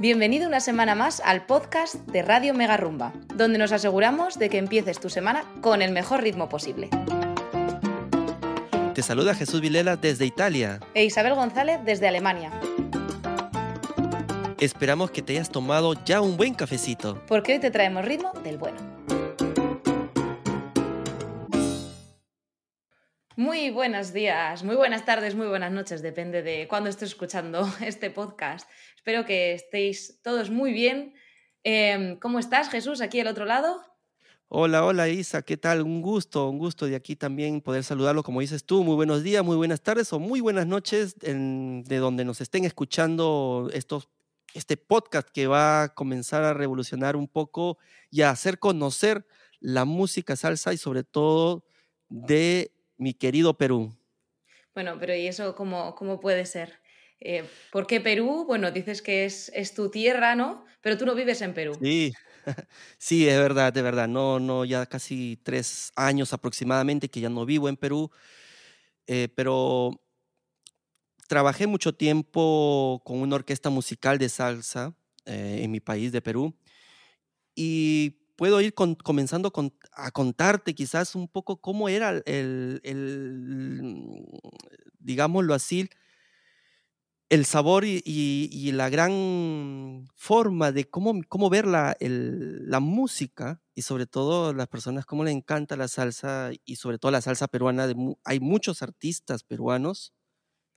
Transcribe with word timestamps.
Bienvenido 0.00 0.48
una 0.48 0.60
semana 0.60 0.94
más 0.94 1.20
al 1.26 1.44
podcast 1.44 1.96
de 2.06 2.22
Radio 2.22 2.54
Mega 2.54 2.78
Rumba, 2.78 3.12
donde 3.34 3.58
nos 3.58 3.70
aseguramos 3.70 4.38
de 4.38 4.48
que 4.48 4.56
empieces 4.56 4.98
tu 4.98 5.10
semana 5.10 5.44
con 5.60 5.82
el 5.82 5.92
mejor 5.92 6.22
ritmo 6.22 6.48
posible. 6.48 6.88
Te 8.94 9.02
saluda 9.02 9.34
Jesús 9.34 9.60
Vilela 9.60 9.96
desde 9.96 10.24
Italia. 10.24 10.80
E 10.94 11.04
Isabel 11.04 11.34
González 11.34 11.80
desde 11.84 12.08
Alemania. 12.08 12.50
Esperamos 14.58 15.10
que 15.10 15.20
te 15.20 15.34
hayas 15.34 15.50
tomado 15.50 15.92
ya 16.06 16.22
un 16.22 16.38
buen 16.38 16.54
cafecito. 16.54 17.22
Porque 17.26 17.52
hoy 17.52 17.58
te 17.58 17.70
traemos 17.70 18.02
ritmo 18.02 18.32
del 18.42 18.56
bueno. 18.56 18.78
Muy 23.40 23.70
buenos 23.70 24.12
días, 24.12 24.62
muy 24.64 24.76
buenas 24.76 25.06
tardes, 25.06 25.34
muy 25.34 25.46
buenas 25.46 25.72
noches, 25.72 26.02
depende 26.02 26.42
de 26.42 26.68
cuándo 26.68 26.90
estés 26.90 27.08
escuchando 27.08 27.66
este 27.80 28.10
podcast. 28.10 28.68
Espero 28.94 29.24
que 29.24 29.54
estéis 29.54 30.20
todos 30.22 30.50
muy 30.50 30.74
bien. 30.74 31.14
Em, 31.64 32.18
¿Cómo 32.18 32.38
estás, 32.38 32.68
Jesús, 32.68 33.00
aquí 33.00 33.18
al 33.18 33.28
otro 33.28 33.46
lado? 33.46 33.80
Hola, 34.48 34.84
hola 34.84 35.08
Isa, 35.08 35.40
¿qué 35.40 35.56
tal? 35.56 35.80
Un 35.80 36.02
gusto, 36.02 36.50
un 36.50 36.58
gusto 36.58 36.84
de 36.84 36.94
aquí 36.94 37.16
también 37.16 37.62
poder 37.62 37.82
saludarlo, 37.82 38.22
como 38.22 38.42
dices 38.42 38.62
tú. 38.62 38.84
Muy 38.84 38.94
buenos 38.94 39.22
días, 39.22 39.42
muy 39.42 39.56
buenas 39.56 39.80
tardes 39.80 40.12
o 40.12 40.18
muy 40.18 40.42
buenas 40.42 40.66
noches 40.66 41.18
de 41.18 41.96
donde 41.96 42.26
nos 42.26 42.42
estén 42.42 42.66
escuchando 42.66 43.70
estos, 43.72 44.10
este 44.52 44.76
podcast 44.76 45.30
que 45.30 45.46
va 45.46 45.84
a 45.84 45.94
comenzar 45.94 46.44
a 46.44 46.52
revolucionar 46.52 47.16
un 47.16 47.26
poco 47.26 47.78
y 48.10 48.20
a 48.20 48.28
hacer 48.28 48.58
conocer 48.58 49.24
la 49.60 49.86
música 49.86 50.36
salsa 50.36 50.74
y 50.74 50.76
sobre 50.76 51.04
todo 51.04 51.64
de 52.10 52.72
mi 53.00 53.14
querido 53.14 53.54
Perú. 53.54 53.92
Bueno, 54.74 54.96
pero 55.00 55.16
¿y 55.16 55.26
eso 55.26 55.56
cómo, 55.56 55.94
cómo 55.94 56.20
puede 56.20 56.46
ser? 56.46 56.80
Eh, 57.18 57.44
¿Por 57.72 57.86
qué 57.86 58.00
Perú? 58.00 58.44
Bueno, 58.46 58.70
dices 58.70 59.02
que 59.02 59.24
es, 59.24 59.50
es, 59.54 59.74
tu 59.74 59.90
tierra, 59.90 60.34
¿no? 60.34 60.64
Pero 60.80 60.96
tú 60.96 61.06
no 61.06 61.14
vives 61.14 61.42
en 61.42 61.54
Perú. 61.54 61.76
Sí, 61.80 62.12
sí, 62.98 63.28
es 63.28 63.38
verdad, 63.38 63.72
de 63.72 63.82
verdad. 63.82 64.06
No, 64.06 64.38
no, 64.38 64.64
ya 64.64 64.86
casi 64.86 65.38
tres 65.42 65.92
años 65.96 66.32
aproximadamente 66.32 67.08
que 67.08 67.20
ya 67.20 67.28
no 67.28 67.44
vivo 67.44 67.68
en 67.68 67.76
Perú. 67.76 68.10
Eh, 69.06 69.28
pero 69.34 70.00
trabajé 71.26 71.66
mucho 71.66 71.94
tiempo 71.94 73.02
con 73.04 73.18
una 73.18 73.36
orquesta 73.36 73.70
musical 73.70 74.18
de 74.18 74.28
salsa 74.28 74.94
eh, 75.24 75.60
en 75.62 75.70
mi 75.70 75.80
país 75.80 76.12
de 76.12 76.22
Perú. 76.22 76.54
Y 77.54 78.19
puedo 78.40 78.58
ir 78.62 78.72
comenzando 78.72 79.52
a 79.92 80.10
contarte 80.12 80.74
quizás 80.74 81.14
un 81.14 81.28
poco 81.28 81.60
cómo 81.60 81.90
era 81.90 82.22
el, 82.24 82.80
el 82.84 84.24
digámoslo 84.98 85.52
así, 85.52 85.90
el 87.28 87.44
sabor 87.44 87.84
y, 87.84 88.72
la 88.72 88.88
gran 88.88 90.08
forma 90.14 90.72
de 90.72 90.88
cómo, 90.88 91.20
cómo 91.28 91.50
ver 91.50 91.66
la, 91.66 91.94
la, 92.00 92.80
música 92.80 93.60
y 93.74 93.82
sobre 93.82 94.06
todo 94.06 94.54
las 94.54 94.68
personas 94.68 95.04
cómo 95.04 95.22
le 95.22 95.32
encanta 95.32 95.76
la 95.76 95.88
salsa 95.88 96.50
y 96.64 96.76
sobre 96.76 96.96
todo 96.98 97.12
la 97.12 97.20
salsa 97.20 97.46
peruana. 97.46 97.92
hay 98.24 98.40
muchos 98.40 98.80
artistas 98.80 99.44
peruanos 99.44 100.14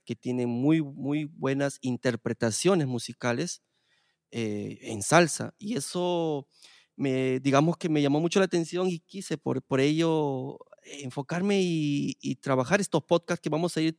que 0.04 0.14
tienen 0.14 0.50
muy, 0.50 0.82
muy 0.82 1.24
buenas 1.24 1.78
interpretaciones 1.80 2.88
musicales 2.88 3.62
eh, 4.32 4.80
en 4.82 5.02
salsa 5.02 5.54
y 5.56 5.76
eso 5.78 6.46
me, 6.96 7.40
digamos 7.40 7.76
que 7.76 7.88
me 7.88 8.02
llamó 8.02 8.20
mucho 8.20 8.38
la 8.38 8.46
atención 8.46 8.88
y 8.88 9.00
quise 9.00 9.38
por, 9.38 9.62
por 9.62 9.80
ello 9.80 10.58
enfocarme 10.84 11.60
y, 11.62 12.38
trabajar 12.40 12.80
estos 12.80 13.02
podcasts 13.04 13.42
que 13.42 13.48
vamos 13.48 13.76
a 13.76 13.80
ir 13.80 13.98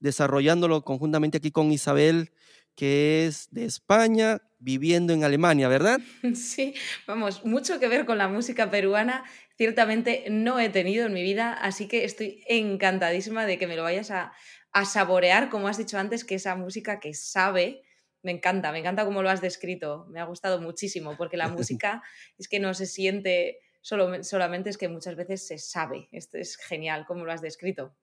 desarrollándolo 0.00 0.84
conjuntamente 0.84 1.38
aquí 1.38 1.50
con 1.50 1.72
Isabel, 1.72 2.32
que 2.74 3.26
es 3.26 3.48
de 3.50 3.64
España, 3.64 4.42
viviendo 4.58 5.12
en 5.12 5.24
Alemania, 5.24 5.68
¿verdad? 5.68 6.00
Sí, 6.34 6.74
vamos, 7.06 7.44
mucho 7.44 7.78
que 7.80 7.88
ver 7.88 8.04
con 8.04 8.18
la 8.18 8.28
música 8.28 8.70
peruana. 8.70 9.24
Ciertamente 9.56 10.24
no 10.30 10.58
he 10.58 10.68
tenido 10.68 11.06
en 11.06 11.12
mi 11.12 11.22
vida, 11.22 11.52
así 11.52 11.86
que 11.86 12.04
estoy 12.04 12.42
encantadísima 12.48 13.46
de 13.46 13.58
que 13.58 13.66
me 13.66 13.76
lo 13.76 13.84
vayas 13.84 14.10
a, 14.10 14.32
a 14.72 14.84
saborear, 14.84 15.48
como 15.48 15.68
has 15.68 15.78
dicho 15.78 15.98
antes, 15.98 16.24
que 16.24 16.34
esa 16.34 16.56
música 16.56 16.98
que 16.98 17.14
sabe, 17.14 17.82
me 18.24 18.32
encanta, 18.32 18.72
me 18.72 18.80
encanta 18.80 19.04
cómo 19.04 19.22
lo 19.22 19.30
has 19.30 19.40
descrito, 19.40 20.06
me 20.10 20.18
ha 20.18 20.24
gustado 20.24 20.60
muchísimo, 20.60 21.16
porque 21.16 21.36
la 21.36 21.48
música 21.48 22.02
es 22.38 22.48
que 22.48 22.58
no 22.58 22.74
se 22.74 22.86
siente 22.86 23.60
solo, 23.80 24.24
solamente, 24.24 24.70
es 24.70 24.78
que 24.78 24.88
muchas 24.88 25.14
veces 25.14 25.46
se 25.46 25.58
sabe. 25.58 26.08
Esto 26.10 26.38
es 26.38 26.56
genial, 26.56 27.04
como 27.06 27.24
lo 27.24 27.32
has 27.32 27.42
descrito. 27.42 27.94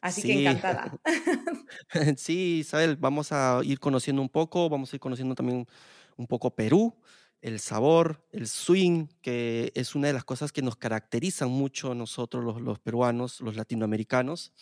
Así 0.00 0.22
que 0.22 0.34
encantada. 0.34 1.00
sí, 2.18 2.58
Isabel, 2.58 2.96
vamos 2.96 3.32
a 3.32 3.60
ir 3.64 3.80
conociendo 3.80 4.20
un 4.20 4.28
poco, 4.28 4.68
vamos 4.68 4.92
a 4.92 4.96
ir 4.96 5.00
conociendo 5.00 5.34
también 5.34 5.66
un 6.18 6.26
poco 6.26 6.54
Perú, 6.54 6.94
el 7.40 7.58
sabor, 7.58 8.26
el 8.30 8.46
swing, 8.46 9.06
que 9.22 9.72
es 9.74 9.94
una 9.94 10.08
de 10.08 10.12
las 10.12 10.24
cosas 10.24 10.52
que 10.52 10.60
nos 10.60 10.76
caracterizan 10.76 11.50
mucho 11.50 11.94
nosotros 11.94 12.60
los, 12.60 12.78
peruanos, 12.80 13.40
los 13.40 13.56
latinoamericanos. 13.56 14.52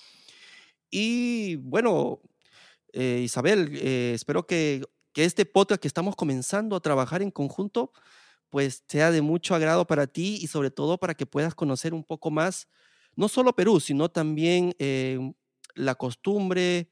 Y 0.90 1.56
bueno, 1.56 2.20
eh, 2.92 3.20
Isabel, 3.24 3.70
eh, 3.80 4.12
espero 4.14 4.46
que, 4.46 4.82
este 5.14 5.44
podcast 5.44 5.80
que 5.80 5.88
estamos 5.88 6.16
comenzando 6.16 6.74
a 6.74 6.80
trabajar 6.80 7.22
en 7.22 7.30
conjunto, 7.30 7.92
pues 8.48 8.84
sea 8.88 9.10
de 9.10 9.20
mucho 9.20 9.54
agrado 9.54 9.86
para 9.86 10.06
ti 10.06 10.38
y 10.40 10.46
sobre 10.46 10.70
todo 10.70 10.98
para 10.98 11.14
que 11.14 11.26
puedas 11.26 11.54
conocer 11.54 11.92
un 11.92 12.04
poco 12.04 12.30
más 12.30 12.68
no 13.14 13.28
solo 13.28 13.54
Perú, 13.54 13.78
sino 13.78 14.10
también 14.10 14.74
eh, 14.78 15.18
la 15.74 15.96
costumbre 15.96 16.88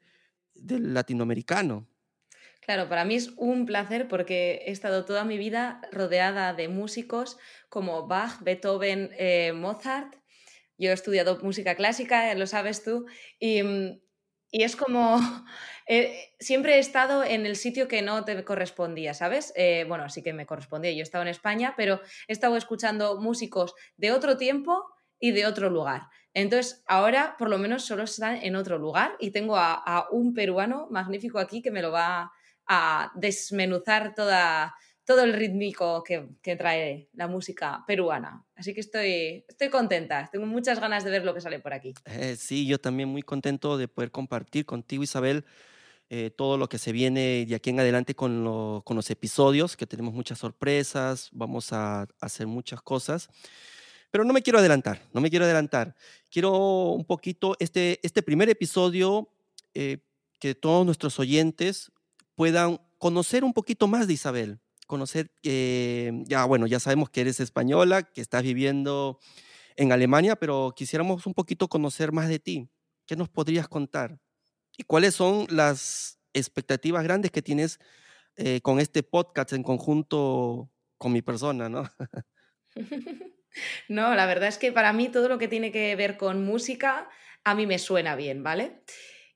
del 0.55 0.93
latinoamericano. 0.93 1.89
Claro, 2.60 2.91
para 2.91 3.06
mí 3.06 3.15
es 3.15 3.31
un 3.37 3.65
placer 3.65 4.06
porque 4.06 4.65
he 4.66 4.71
estado 4.71 5.06
toda 5.06 5.25
mi 5.25 5.39
vida 5.39 5.81
rodeada 5.91 6.53
de 6.53 6.69
músicos 6.69 7.39
como 7.71 8.06
Bach, 8.06 8.43
Beethoven, 8.43 9.10
Mozart. 9.59 10.15
Yo 10.77 10.91
he 10.91 10.93
estudiado 10.93 11.39
música 11.43 11.75
clásica, 11.75 12.34
lo 12.34 12.47
sabes 12.47 12.84
tú, 12.84 13.06
y, 13.39 13.62
mm, 14.53 14.62
es 14.62 14.77
como, 14.77 15.19
eh, 15.87 16.33
siempre 16.38 16.77
he 16.77 16.78
estado 16.78 17.25
en 17.25 17.47
el 17.47 17.56
sitio 17.56 17.88
que 17.88 18.03
no 18.03 18.25
te 18.25 18.44
correspondía, 18.44 19.15
¿sabes? 19.15 19.53
bueno, 19.88 20.09
sí 20.09 20.22
que 20.22 20.33
me 20.33 20.47
correspondía, 20.47 20.93
yo 20.93 21.03
estaba 21.03 21.22
en 21.22 21.28
España, 21.28 21.75
pero 21.77 22.00
he 22.28 22.33
estado 22.33 22.56
escuchando 22.56 23.21
músicos 23.21 23.75
de 23.97 24.12
otro 24.12 24.37
tiempo 24.37 24.84
y 25.19 25.33
de 25.33 25.47
otro 25.47 25.71
lugar. 25.71 26.09
Entonces, 26.34 26.83
ahora 26.87 27.37
por 27.39 27.50
lo 27.50 27.59
menos 27.59 27.84
solo 27.84 28.05
están 28.05 28.37
en 28.37 28.56
otro 28.56 28.78
lugar 28.78 29.16
y 29.19 29.31
tengo 29.31 29.56
a, 29.56 30.09
un 30.10 30.33
peruano 30.33 30.89
magnífico 30.91 31.39
aquí 31.39 31.60
que 31.60 31.71
me 31.71 31.83
lo 31.83 31.91
va 31.91 32.33
a 32.66 33.12
desmenuzar 33.16 34.15
toda, 34.15 34.75
todo 35.05 35.22
el 35.25 35.33
rítmico 35.33 36.05
que, 36.05 36.56
trae 36.56 37.09
la 37.15 37.27
música 37.27 37.84
peruana. 37.87 38.44
Así 38.55 38.75
que 38.75 38.81
estoy, 38.81 39.44
estoy 39.49 39.69
contenta, 39.69 40.28
tengo 40.31 40.47
muchas 40.47 40.81
ganas 40.81 41.05
de 41.05 41.11
ver 41.11 41.25
lo 41.25 41.34
que 41.34 41.41
sale 41.41 41.59
por 41.59 41.72
aquí. 41.72 41.94
Eh, 42.05 42.37
sí, 42.37 42.66
yo 42.66 42.78
también 42.78 43.09
muy 43.09 43.22
contento 43.22 43.77
de 43.77 43.89
poder 43.89 44.10
compartir 44.10 44.66
contigo, 44.66 45.03
Isabel, 45.03 45.44
eh, 46.09 46.31
todo 46.31 46.59
lo 46.59 46.69
que 46.69 46.78
se 46.78 46.93
viene 46.93 47.47
de 47.47 47.55
aquí 47.55 47.71
en 47.71 47.81
adelante 47.81 48.15
con, 48.15 48.83
con 48.84 48.97
los 48.97 49.10
episodios, 49.10 49.77
que 49.77 49.87
tenemos 49.87 50.12
muchas 50.12 50.39
sorpresas, 50.39 51.28
vamos 51.33 51.72
a 51.72 52.06
hacer 52.21 52.47
muchas 52.47 52.83
cosas. 52.83 53.28
Pero 54.10 54.25
no 54.25 54.33
me 54.33 54.43
quiero 54.43 54.59
adelantar, 54.59 55.00
no 55.12 55.21
me 55.21 55.31
quiero 55.31 55.44
adelantar. 55.44 55.94
Quiero 56.31 56.53
un 56.93 57.05
poquito, 57.05 57.56
este, 57.60 58.00
este 58.03 58.22
primer 58.22 58.49
episodio, 58.50 59.28
eh, 59.72 59.99
que 60.41 60.55
todos 60.55 60.84
nuestros 60.84 61.19
oyentes 61.21 61.93
puedan 62.34 62.81
conocer 62.99 63.44
un 63.44 63.53
poquito 63.53 63.87
más 63.87 64.09
de 64.09 64.15
Isabel, 64.15 64.59
conocer, 64.91 65.31
que 65.43 66.12
ya 66.27 66.45
bueno, 66.45 66.67
ya 66.67 66.81
sabemos 66.81 67.11
que 67.11 67.23
eres 67.23 67.41
española, 67.41 68.03
que 68.03 68.21
estás 68.21 68.43
viviendo 68.43 69.19
en 69.77 69.93
Alemania, 69.93 70.37
pero 70.37 70.75
quisiéramos 70.77 71.27
un 71.27 71.34
poquito 71.34 71.69
conocer 71.69 72.13
más 72.13 72.28
de 72.28 72.39
ti. 72.39 72.69
¿Qué 73.07 73.16
nos 73.16 73.28
podrías 73.31 73.69
contar? 73.69 74.19
¿Y 74.77 74.84
cuáles 74.84 75.15
son 75.15 75.47
las 75.51 76.21
expectativas 76.34 77.03
grandes 77.04 77.31
que 77.31 77.42
tienes 77.42 77.78
eh, 78.37 78.60
con 78.63 78.81
este 78.81 79.03
podcast 79.03 79.53
en 79.54 79.63
conjunto 79.63 80.71
con 80.98 81.13
mi 81.13 81.22
persona, 81.22 81.69
no? 81.69 81.84
No, 83.89 84.15
la 84.15 84.27
verdad 84.27 84.48
es 84.48 84.59
que 84.59 84.72
para 84.72 84.93
mí 84.93 85.09
todo 85.09 85.28
lo 85.28 85.39
que 85.39 85.48
tiene 85.48 85.72
que 85.72 85.97
ver 85.97 86.16
con 86.16 86.45
música 86.45 87.09
a 87.45 87.54
mí 87.54 87.66
me 87.66 87.78
suena 87.78 88.16
bien, 88.16 88.43
¿vale? 88.43 88.83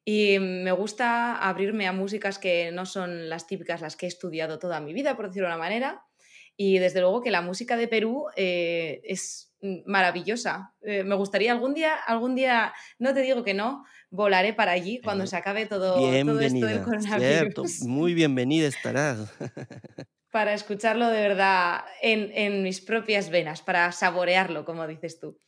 Y 0.05 0.39
me 0.39 0.73
gusta 0.73 1.37
abrirme 1.37 1.87
a 1.87 1.93
músicas 1.93 2.39
que 2.39 2.71
no 2.73 2.85
son 2.85 3.29
las 3.29 3.47
típicas, 3.47 3.81
las 3.81 3.97
que 3.97 4.07
he 4.07 4.09
estudiado 4.09 4.59
toda 4.59 4.81
mi 4.81 4.93
vida, 4.93 5.17
por 5.17 5.29
decirlo 5.29 5.49
de 5.49 5.55
una 5.55 5.63
manera. 5.63 6.05
Y 6.57 6.79
desde 6.79 7.01
luego 7.01 7.23
que 7.23 7.31
la 7.31 7.41
música 7.41 7.77
de 7.77 7.89
Perú 7.89 8.27
eh, 8.37 9.01
es 9.05 9.55
maravillosa. 9.87 10.75
Eh, 10.83 11.05
me 11.05 11.15
gustaría 11.15 11.53
algún 11.53 11.75
día, 11.75 11.95
algún 11.95 12.35
día, 12.35 12.73
no 12.99 13.15
te 13.15 13.23
digo 13.23 13.43
que 13.43 13.55
no, 13.55 13.85
volaré 14.11 14.53
para 14.53 14.73
allí 14.73 15.01
cuando 15.03 15.27
se 15.27 15.37
acabe 15.37 15.67
todo, 15.67 15.95
todo 15.95 16.41
esto 16.41 16.67
del 16.67 16.83
coronavirus. 16.83 17.81
Muy 17.87 18.15
bienvenida 18.15 18.69
estarás. 18.69 19.33
para 20.35 20.53
escucharlo 20.53 21.11
de 21.11 21.21
verdad 21.21 21.85
en, 22.03 22.65
mis 22.65 22.81
propias 22.81 23.31
venas, 23.31 23.63
para 23.63 23.93
saborearlo, 23.93 24.65
como 24.65 24.85
dices 24.87 25.21
tú. 25.21 25.39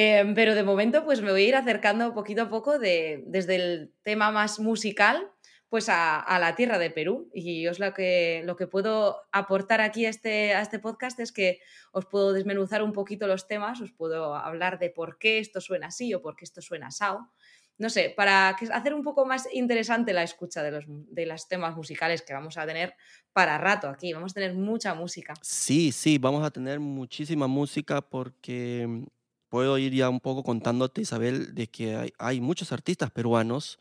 Em, 0.00 0.32
pero 0.32 0.54
de 0.54 0.62
momento, 0.62 1.04
pues 1.04 1.20
me 1.22 1.32
voy 1.32 1.42
a 1.42 1.48
ir 1.48 1.56
acercando 1.56 2.14
poquito 2.14 2.42
a 2.42 2.48
poco 2.48 2.78
de, 2.78 3.24
desde 3.26 3.56
el 3.56 3.92
tema 4.04 4.30
más 4.30 4.60
musical, 4.60 5.28
pues 5.68 5.88
a, 5.88 6.38
la 6.38 6.54
tierra 6.54 6.78
de 6.78 6.92
Perú. 6.92 7.28
Y 7.34 7.66
os 7.66 7.80
lo 7.80 7.92
que, 7.94 8.42
lo 8.44 8.54
que 8.54 8.68
puedo 8.68 9.16
aportar 9.32 9.80
aquí 9.80 10.06
a 10.06 10.10
este, 10.10 10.52
este 10.52 10.78
podcast 10.78 11.18
es 11.18 11.32
que 11.32 11.58
os 11.90 12.06
puedo 12.06 12.32
desmenuzar 12.32 12.84
un 12.84 12.92
poquito 12.92 13.26
los 13.26 13.48
temas, 13.48 13.80
os 13.80 13.90
puedo 13.90 14.36
hablar 14.36 14.78
de 14.78 14.90
por 14.90 15.18
qué 15.18 15.40
esto 15.40 15.60
suena 15.60 15.88
así 15.88 16.14
o 16.14 16.22
por 16.22 16.36
qué 16.36 16.44
esto 16.44 16.62
suena 16.62 16.86
asado. 16.86 17.32
No 17.76 17.90
sé, 17.90 18.14
para 18.16 18.50
hacer 18.50 18.94
un 18.94 19.02
poco 19.02 19.26
más 19.26 19.48
interesante 19.52 20.12
la 20.12 20.22
escucha 20.22 20.62
de 20.62 20.70
los, 20.70 20.84
de 20.86 21.26
los 21.26 21.48
temas 21.48 21.74
musicales 21.74 22.22
que 22.22 22.34
vamos 22.34 22.56
a 22.56 22.66
tener 22.66 22.94
para 23.32 23.58
rato 23.58 23.88
aquí. 23.88 24.12
Vamos 24.12 24.30
a 24.30 24.34
tener 24.34 24.54
mucha 24.54 24.94
música. 24.94 25.34
Sí, 25.42 25.90
sí, 25.90 26.18
vamos 26.18 26.44
a 26.44 26.52
tener 26.52 26.78
muchísima 26.78 27.48
música 27.48 28.00
porque 28.00 29.08
puedo 29.48 29.78
ir 29.78 29.94
ya 29.94 30.08
un 30.08 30.20
poco 30.20 30.42
contándote, 30.42 31.00
Isabel, 31.00 31.54
de 31.54 31.68
que 31.68 32.12
hay, 32.18 32.40
muchos 32.40 32.72
artistas 32.72 33.10
peruanos 33.10 33.78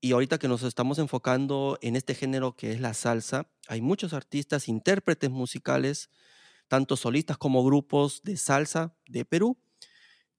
y 0.00 0.12
ahorita 0.12 0.38
que 0.38 0.48
nos 0.48 0.62
estamos 0.62 0.98
enfocando 0.98 1.78
en 1.82 1.96
este 1.96 2.14
género 2.14 2.56
que 2.56 2.72
es 2.72 2.80
la 2.80 2.94
salsa, 2.94 3.48
hay 3.68 3.80
muchos 3.80 4.12
artistas, 4.12 4.68
intérpretes 4.68 5.30
musicales, 5.30 6.10
tanto 6.68 6.96
solistas 6.96 7.38
como 7.38 7.64
grupos 7.64 8.22
de 8.22 8.36
salsa 8.36 8.94
de 9.06 9.24
Perú, 9.24 9.58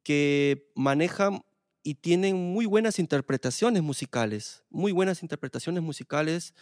que 0.04 0.70
manejan 0.76 1.44
y 1.84 1.96
tienen 1.96 2.36
muy 2.38 2.66
buenas 2.66 3.00
interpretaciones 3.00 3.84
musicales, 3.84 4.64
muy 4.70 4.92
buenas 4.92 5.22
interpretaciones 5.22 5.84
musicales 5.84 6.54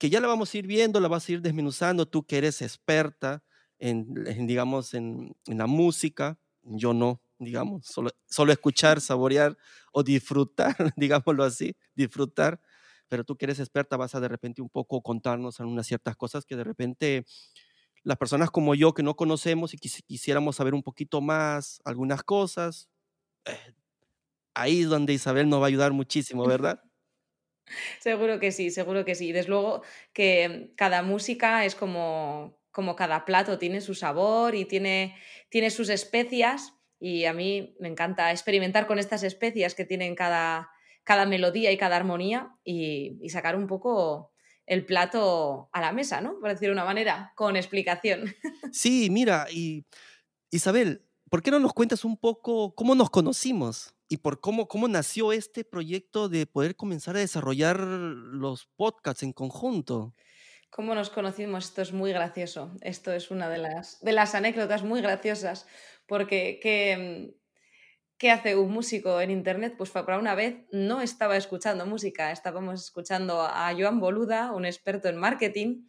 que 0.00 0.08
ya 0.08 0.20
la 0.20 0.28
vamos 0.28 0.54
a 0.54 0.58
ir 0.58 0.66
viendo, 0.66 0.98
la 0.98 1.08
vas 1.08 1.28
a 1.28 1.32
ir 1.32 1.42
desmenuzando, 1.42 2.08
tú 2.08 2.24
que 2.24 2.38
eres 2.38 2.62
experta 2.62 3.44
en, 3.78 4.46
digamos, 4.46 4.94
en, 4.94 5.36
la 5.46 5.66
música, 5.66 6.38
yo 6.62 6.94
no, 6.94 7.20
digamos, 7.40 7.86
solo, 7.86 8.10
solo 8.28 8.52
escuchar, 8.52 9.00
saborear 9.00 9.56
o 9.92 10.02
disfrutar, 10.04 10.76
digámoslo 10.96 11.44
así, 11.44 11.76
disfrutar, 11.94 12.60
pero 13.08 13.24
tú 13.24 13.36
que 13.36 13.46
eres 13.46 13.60
experta 13.60 13.96
vas 13.96 14.14
a 14.14 14.20
de 14.20 14.28
repente 14.28 14.62
un 14.62 14.70
poco 14.70 15.02
contarnos 15.02 15.60
algunas 15.60 15.86
ciertas 15.86 16.16
cosas 16.16 16.44
que 16.46 16.56
de 16.56 16.64
repente 16.64 17.24
las 18.02 18.18
personas 18.18 18.50
como 18.50 18.74
yo 18.74 18.94
que 18.94 19.02
no 19.02 19.16
conocemos 19.16 19.74
y 19.74 19.78
quisiéramos 19.78 20.56
saber 20.56 20.74
un 20.74 20.82
poquito 20.82 21.20
más 21.20 21.80
algunas 21.84 22.22
cosas, 22.22 22.88
eh, 23.46 23.74
ahí 24.54 24.82
es 24.82 24.88
donde 24.88 25.12
Isabel 25.14 25.48
nos 25.48 25.60
va 25.60 25.66
a 25.66 25.68
ayudar 25.68 25.92
muchísimo, 25.92 26.44
¿verdad? 26.46 26.82
seguro 28.00 28.38
que 28.40 28.52
sí, 28.52 28.70
seguro 28.70 29.04
que 29.04 29.14
sí. 29.14 29.32
Desde 29.32 29.48
luego 29.48 29.82
que 30.12 30.72
cada 30.76 31.02
música 31.02 31.64
es 31.64 31.74
como, 31.74 32.60
como 32.70 32.96
cada 32.96 33.24
plato, 33.24 33.58
tiene 33.58 33.80
su 33.80 33.94
sabor 33.94 34.54
y 34.54 34.64
tiene, 34.64 35.16
tiene 35.50 35.70
sus 35.70 35.88
especias 35.88 36.74
y 37.00 37.24
a 37.24 37.32
mí 37.32 37.74
me 37.80 37.88
encanta 37.88 38.30
experimentar 38.30 38.86
con 38.86 38.98
estas 38.98 39.22
especias 39.22 39.74
que 39.74 39.86
tienen 39.86 40.14
cada, 40.14 40.70
cada 41.02 41.24
melodía 41.24 41.72
y 41.72 41.78
cada 41.78 41.96
armonía 41.96 42.54
y, 42.62 43.18
sacar 43.30 43.56
un 43.56 43.66
poco 43.66 44.32
el 44.66 44.84
plato 44.84 45.70
a 45.72 45.80
la 45.80 45.92
mesa, 45.92 46.20
¿no? 46.20 46.38
Por 46.38 46.50
decir 46.50 46.68
de 46.68 46.74
una 46.74 46.84
manera, 46.84 47.32
con 47.34 47.56
explicación. 47.56 48.34
Sí, 48.72 49.08
mira, 49.10 49.46
y 49.50 49.84
Isabel, 50.50 51.02
¿por 51.28 51.42
qué 51.42 51.50
no 51.50 51.58
nos 51.58 51.72
cuentas 51.72 52.04
un 52.04 52.16
poco 52.16 52.74
cómo 52.74 52.94
nos 52.94 53.10
conocimos 53.10 53.94
y 54.08 54.18
por 54.18 54.40
cómo, 54.40 54.68
cómo 54.68 54.86
nació 54.86 55.32
este 55.32 55.64
proyecto 55.64 56.28
de 56.28 56.46
poder 56.46 56.76
comenzar 56.76 57.16
a 57.16 57.20
desarrollar 57.20 57.80
los 57.80 58.66
podcasts 58.76 59.22
en 59.22 59.32
conjunto? 59.32 60.14
¿Cómo 60.70 60.94
nos 60.94 61.10
conocimos? 61.10 61.64
Esto 61.64 61.82
es 61.82 61.92
muy 61.92 62.12
gracioso. 62.12 62.72
Esto 62.80 63.12
es 63.12 63.30
una 63.30 63.48
de 63.48 63.58
las, 63.58 64.00
de 64.00 64.12
las 64.12 64.34
anécdotas 64.34 64.84
muy 64.84 65.02
graciosas 65.02 65.66
porque 66.06 66.60
¿qué, 66.62 67.34
¿qué 68.18 68.30
hace 68.30 68.54
un 68.54 68.70
músico 68.72 69.20
en 69.20 69.30
Internet? 69.30 69.74
Pues 69.76 69.90
para 69.90 70.18
una 70.18 70.34
vez 70.34 70.58
no 70.70 71.00
estaba 71.00 71.36
escuchando 71.36 71.86
música, 71.86 72.30
estábamos 72.30 72.84
escuchando 72.84 73.42
a 73.42 73.72
Joan 73.76 73.98
Boluda, 73.98 74.52
un 74.52 74.64
experto 74.64 75.08
en 75.08 75.16
marketing, 75.16 75.88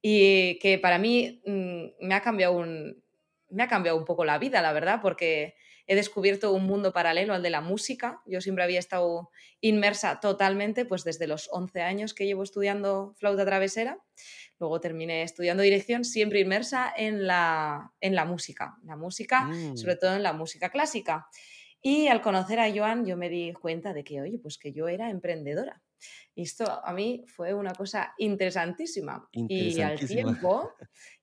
y 0.00 0.58
que 0.58 0.78
para 0.78 0.98
mí 0.98 1.42
mm, 1.46 2.06
me 2.06 2.14
ha 2.14 2.20
cambiado 2.20 2.56
un, 2.56 3.02
me 3.50 3.62
ha 3.62 3.68
cambiado 3.68 3.98
un 3.98 4.04
poco 4.04 4.24
la 4.24 4.38
vida, 4.38 4.62
la 4.62 4.72
verdad, 4.72 5.00
porque 5.02 5.54
he 5.86 5.94
descubierto 5.94 6.52
un 6.52 6.64
mundo 6.64 6.92
paralelo 6.92 7.34
al 7.34 7.42
de 7.42 7.50
la 7.50 7.60
música. 7.60 8.22
Yo 8.26 8.40
siempre 8.40 8.64
había 8.64 8.78
estado 8.78 9.30
inmersa 9.60 10.20
totalmente, 10.20 10.84
pues 10.84 11.04
desde 11.04 11.26
los 11.26 11.48
11 11.52 11.82
años 11.82 12.14
que 12.14 12.26
llevo 12.26 12.42
estudiando 12.42 13.14
flauta 13.16 13.44
travesera. 13.44 13.98
Luego 14.58 14.80
terminé 14.80 15.22
estudiando 15.22 15.62
dirección, 15.62 16.04
siempre 16.04 16.40
inmersa 16.40 16.92
en 16.96 17.26
la, 17.26 17.92
en 18.00 18.14
la 18.14 18.24
música, 18.24 18.76
la 18.84 18.96
música, 18.96 19.44
mm. 19.44 19.76
sobre 19.76 19.96
todo 19.96 20.14
en 20.14 20.22
la 20.22 20.32
música 20.32 20.70
clásica. 20.70 21.26
Y 21.82 22.08
al 22.08 22.22
conocer 22.22 22.60
a 22.60 22.72
Joan, 22.74 23.04
yo 23.04 23.16
me 23.16 23.28
di 23.28 23.52
cuenta 23.52 23.92
de 23.92 24.04
que, 24.04 24.22
oye, 24.22 24.38
pues 24.38 24.56
que 24.56 24.72
yo 24.72 24.88
era 24.88 25.10
emprendedora. 25.10 25.82
Y 26.34 26.42
esto 26.42 26.64
a 26.84 26.92
mí 26.92 27.24
fue 27.28 27.52
una 27.52 27.74
cosa 27.74 28.14
interesantísima. 28.18 29.28
Y 29.32 29.80
al 29.80 29.98
tiempo, 29.98 30.72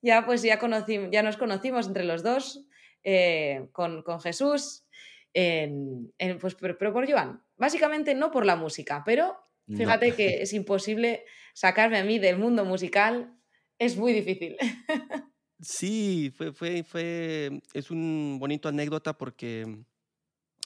ya 0.02 0.26
pues 0.26 0.42
ya, 0.44 0.60
conocí, 0.60 1.00
ya 1.12 1.24
nos 1.24 1.38
conocimos 1.38 1.88
entre 1.88 2.04
los 2.04 2.24
dos 2.24 2.66
eh, 3.04 3.68
con, 3.72 4.04
con, 4.04 4.20
Jesús, 4.22 4.86
en, 5.34 6.12
pues, 6.40 6.56
pero, 6.56 6.78
pero, 6.78 6.94
por 6.94 7.10
Joan. 7.10 7.44
Básicamente 7.58 8.16
no 8.16 8.32
por 8.32 8.46
la 8.46 8.56
música, 8.56 9.04
pero 9.06 9.38
Fíjate 9.76 10.14
que 10.16 10.42
es 10.42 10.54
imposible 10.54 11.26
sacarme 11.54 11.98
a 11.98 12.04
mí 12.04 12.20
del 12.20 12.38
mundo 12.38 12.66
musical, 12.66 13.34
es 13.78 13.98
muy 13.98 14.14
difícil. 14.14 14.58
Sí, 15.64 16.34
fue, 16.36 16.54
fue, 16.54 16.82
fue, 16.82 17.62
es 17.76 17.92
un 17.92 18.38
bonito 18.40 18.68
anécdota 18.68 19.16
porque 19.16 19.78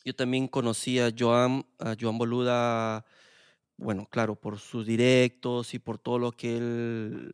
yo 0.06 0.16
también 0.16 0.48
conocí 0.48 1.00
a 1.00 1.12
Joan, 1.14 1.66
a 1.80 1.98
Joan 2.00 2.18
Boluda, 2.18 3.06
bueno, 3.76 4.08
claro, 4.10 4.40
por 4.40 4.58
sus 4.58 4.86
directos 4.86 5.74
y 5.74 5.80
por 5.80 5.98
todo 5.98 6.18
lo 6.18 6.32
que 6.32 6.56
él 6.56 7.34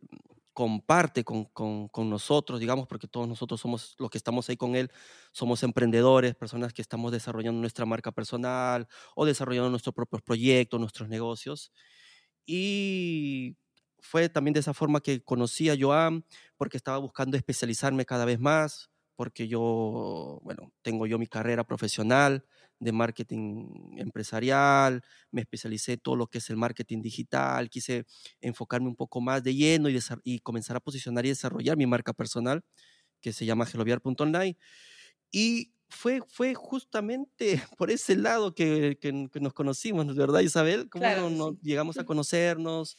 comparte 0.52 1.24
con, 1.24 1.44
con, 1.46 1.88
con, 1.88 2.10
nosotros, 2.10 2.60
digamos, 2.60 2.86
porque 2.86 3.08
todos 3.08 3.28
nosotros 3.28 3.60
somos 3.60 3.94
los 3.98 4.10
que 4.10 4.18
estamos 4.18 4.48
ahí 4.48 4.56
con 4.56 4.76
él, 4.76 4.90
somos 5.32 5.62
emprendedores, 5.62 6.34
personas 6.34 6.72
que 6.72 6.82
estamos 6.82 7.12
desarrollando 7.12 7.60
nuestra 7.60 7.86
marca 7.86 8.12
personal 8.12 8.86
o 9.14 9.24
desarrollando 9.24 9.70
nuestros 9.70 9.94
propios 9.94 10.22
proyectos, 10.22 10.78
nuestros 10.80 11.08
negocios. 11.08 11.72
Y 12.46 13.56
fue 14.00 14.28
también 14.28 14.54
de 14.54 14.60
esa 14.60 14.74
forma 14.74 15.00
que 15.00 15.22
conocí 15.22 15.70
a 15.70 15.76
Joan, 15.78 16.24
porque 16.56 16.76
estaba 16.76 16.98
buscando 16.98 17.36
especializarme 17.36 18.04
cada 18.04 18.24
vez 18.24 18.40
más, 18.40 18.90
porque 19.16 19.48
yo, 19.48 20.40
bueno, 20.42 20.72
tengo 20.82 21.06
yo 21.06 21.18
mi 21.18 21.26
carrera 21.26 21.64
profesional, 21.64 22.44
de 22.82 22.92
marketing 22.92 23.96
empresarial, 23.98 25.02
me 25.30 25.42
especialicé 25.42 25.94
en 25.94 26.00
todo 26.00 26.16
lo 26.16 26.26
que 26.26 26.38
es 26.38 26.50
el 26.50 26.56
marketing 26.56 27.00
digital, 27.00 27.70
quise 27.70 28.04
enfocarme 28.40 28.88
un 28.88 28.96
poco 28.96 29.20
más 29.20 29.42
de 29.44 29.54
lleno 29.54 29.88
y, 29.88 29.98
y 30.24 30.40
comenzar 30.40 30.76
a 30.76 30.80
posicionar 30.80 31.24
y 31.24 31.30
desarrollar 31.30 31.76
mi 31.76 31.86
marca 31.86 32.12
personal, 32.12 32.62
que 33.20 33.32
se 33.32 33.46
llama 33.46 33.66
geloviar.online. 33.66 34.56
Y 35.30 35.72
fue, 35.88 36.22
fue 36.26 36.54
justamente 36.54 37.62
por 37.78 37.90
ese 37.90 38.16
lado 38.16 38.54
que, 38.54 38.98
que, 39.00 39.12
nos 39.40 39.52
conocimos, 39.52 40.14
¿verdad, 40.16 40.40
Isabel? 40.40 40.90
¿Cómo 40.90 41.56
llegamos 41.62 41.98
a 41.98 42.04
conocernos? 42.04 42.96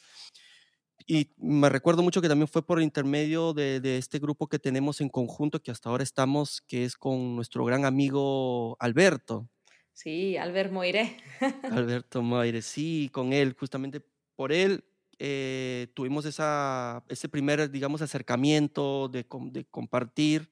Y 1.06 1.32
me 1.36 1.68
recuerdo 1.68 2.02
mucho 2.02 2.22
que 2.22 2.28
también 2.28 2.48
fue 2.48 2.64
por 2.64 2.80
intermedio 2.80 3.52
de, 3.52 3.80
de, 3.80 3.98
este 3.98 4.18
grupo 4.18 4.48
que 4.48 4.58
tenemos 4.58 5.02
en 5.02 5.10
conjunto, 5.10 5.60
que 5.60 5.70
hasta 5.70 5.90
ahora 5.90 6.02
estamos, 6.02 6.62
que 6.62 6.84
es 6.84 6.96
con 6.96 7.36
nuestro 7.36 7.64
gran 7.66 7.84
amigo 7.84 8.76
Alberto. 8.80 9.50
Sí, 9.94 10.36
Albert 10.36 10.72
Moire. 10.72 11.16
Alberto 11.70 12.20
Moire, 12.20 12.60
sí, 12.62 13.08
con 13.12 13.32
él, 13.32 13.56
justamente 13.58 14.00
por 14.36 14.52
él 14.52 14.84
eh, 15.18 15.86
tuvimos 15.94 16.24
esa, 16.24 17.04
ese 17.08 17.28
primer, 17.28 17.70
digamos, 17.70 18.02
acercamiento 18.02 19.08
de, 19.08 19.24
de 19.52 19.64
compartir. 19.66 20.50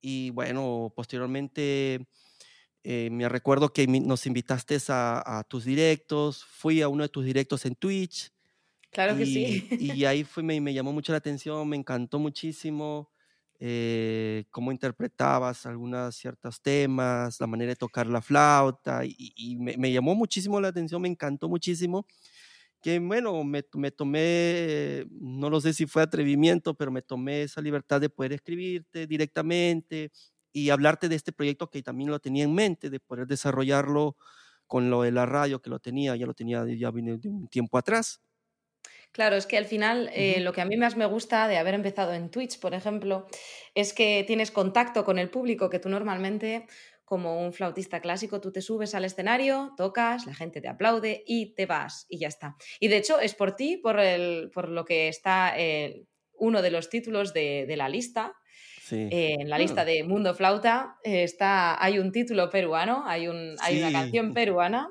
Y 0.00 0.30
bueno, 0.30 0.92
posteriormente 0.94 2.06
eh, 2.84 3.10
me 3.10 3.28
recuerdo 3.28 3.72
que 3.72 3.86
nos 3.86 4.26
invitaste 4.26 4.78
a, 4.88 5.38
a, 5.38 5.44
tus 5.44 5.64
directos, 5.64 6.44
fui 6.44 6.82
a 6.82 6.88
uno 6.88 7.02
de 7.02 7.08
tus 7.08 7.24
directos 7.24 7.66
en 7.66 7.74
Twitch. 7.74 8.32
Claro 8.90 9.16
que 9.16 9.26
sí. 9.26 9.68
Y 9.78 10.04
ahí 10.04 10.24
fue, 10.24 10.42
me, 10.42 10.60
me 10.60 10.74
llamó 10.74 10.92
mucho 10.92 11.12
la 11.12 11.18
atención, 11.18 11.68
me 11.68 11.76
encantó 11.76 12.18
muchísimo. 12.18 13.10
Eh, 13.64 14.46
cómo 14.50 14.72
interpretabas 14.72 15.66
algunos 15.66 16.16
ciertos 16.16 16.60
temas, 16.60 17.40
la 17.40 17.46
manera 17.46 17.68
de 17.70 17.76
tocar 17.76 18.08
la 18.08 18.20
flauta, 18.20 19.02
y, 19.04 19.56
me, 19.56 19.92
llamó 19.92 20.16
muchísimo 20.16 20.60
la 20.60 20.66
atención, 20.66 21.00
me 21.00 21.06
encantó 21.08 21.48
muchísimo, 21.48 22.04
que 22.82 22.98
bueno, 22.98 23.44
me, 23.44 23.64
me, 23.74 23.92
tomé, 23.92 25.06
no 25.12 25.48
lo 25.48 25.60
sé 25.60 25.74
si 25.74 25.86
fue 25.86 26.02
atrevimiento, 26.02 26.74
pero 26.74 26.90
me 26.90 27.02
tomé 27.02 27.42
esa 27.42 27.60
libertad 27.60 28.00
de 28.00 28.10
poder 28.10 28.32
escribirte 28.32 29.06
directamente 29.06 30.10
y 30.52 30.70
hablarte 30.70 31.08
de 31.08 31.14
este 31.14 31.32
proyecto 31.32 31.70
que 31.70 31.82
también 31.84 32.10
lo 32.10 32.18
tenía 32.18 32.42
en 32.44 32.54
mente, 32.54 32.90
de 32.90 32.98
poder 32.98 33.28
desarrollarlo 33.28 34.16
con 34.66 34.90
lo 34.90 35.02
de 35.02 35.12
la 35.12 35.24
radio, 35.26 35.62
que 35.62 35.70
lo 35.70 35.78
tenía, 35.78 36.16
ya 36.16 36.26
lo 36.26 36.34
tenía 36.34 36.66
ya 36.66 36.90
de 36.90 37.28
un 37.28 37.46
tiempo 37.48 37.78
atrás. 37.78 38.20
Claro, 39.12 39.36
es 39.36 39.46
que 39.46 39.58
al 39.58 39.66
final 39.66 40.10
eh, 40.14 40.40
lo 40.40 40.54
que 40.54 40.62
a 40.62 40.64
mí 40.64 40.76
más 40.78 40.96
me 40.96 41.04
gusta 41.04 41.46
de 41.46 41.58
haber 41.58 41.74
empezado 41.74 42.14
en 42.14 42.30
Twitch, 42.30 42.58
por 42.58 42.72
ejemplo, 42.72 43.26
es 43.74 43.92
que 43.92 44.24
tienes 44.26 44.50
contacto 44.50 45.04
con 45.04 45.18
el 45.18 45.28
público 45.28 45.68
que 45.68 45.78
tú 45.78 45.90
normalmente 45.90 46.66
como 47.04 47.44
un 47.44 47.52
flautista 47.52 48.00
clásico, 48.00 48.40
tú 48.40 48.52
te 48.52 48.62
subes 48.62 48.94
al 48.94 49.04
escenario, 49.04 49.74
tocas, 49.76 50.24
la 50.24 50.34
gente 50.34 50.62
te 50.62 50.68
aplaude 50.68 51.22
y 51.26 51.54
te 51.54 51.66
vas 51.66 52.06
y 52.08 52.18
ya 52.18 52.28
está. 52.28 52.56
Y 52.80 52.88
de 52.88 52.96
hecho 52.96 53.20
es 53.20 53.34
por 53.34 53.54
ti, 53.54 53.76
por, 53.76 54.00
el, 54.00 54.50
por 54.50 54.70
lo 54.70 54.86
que 54.86 55.08
está 55.08 55.52
eh, 55.58 56.06
uno 56.32 56.62
de 56.62 56.70
los 56.70 56.88
títulos 56.88 57.34
de, 57.34 57.70
la 57.76 57.90
lista. 57.90 58.32
Eh, 58.90 59.36
en 59.40 59.50
la 59.50 59.58
lista 59.58 59.82
ah. 59.82 59.84
de 59.84 60.04
Mundo 60.04 60.34
Flauta 60.34 60.96
está, 61.04 61.82
hay 61.82 61.98
un 61.98 62.12
título 62.12 62.48
peruano, 62.48 63.04
hay, 63.06 63.28
un, 63.28 63.56
hay 63.60 63.78
una 63.82 63.92
canción 63.92 64.32
peruana 64.32 64.88